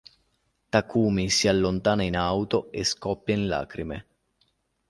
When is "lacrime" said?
3.47-4.07